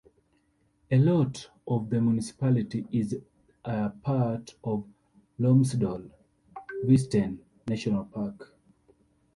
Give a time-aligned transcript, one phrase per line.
[0.89, 3.15] A lot of the municipality is
[3.63, 4.83] a part of
[5.39, 8.55] Lomsdal-Visten National Park.